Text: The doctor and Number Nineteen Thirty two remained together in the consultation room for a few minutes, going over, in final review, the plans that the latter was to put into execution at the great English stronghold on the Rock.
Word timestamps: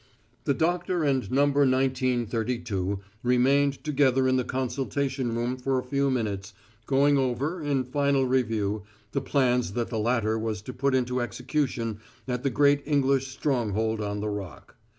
The 0.45 0.55
doctor 0.55 1.03
and 1.03 1.29
Number 1.31 1.63
Nineteen 1.63 2.25
Thirty 2.25 2.57
two 2.57 3.01
remained 3.21 3.83
together 3.83 4.27
in 4.27 4.35
the 4.35 4.43
consultation 4.43 5.35
room 5.35 5.57
for 5.57 5.77
a 5.77 5.83
few 5.83 6.09
minutes, 6.09 6.55
going 6.87 7.19
over, 7.19 7.61
in 7.61 7.83
final 7.83 8.25
review, 8.25 8.81
the 9.11 9.21
plans 9.21 9.73
that 9.73 9.89
the 9.89 9.99
latter 9.99 10.39
was 10.39 10.63
to 10.63 10.73
put 10.73 10.95
into 10.95 11.19
execution 11.21 11.99
at 12.27 12.41
the 12.41 12.49
great 12.49 12.81
English 12.87 13.27
stronghold 13.27 14.01
on 14.01 14.21
the 14.21 14.29
Rock. 14.29 14.75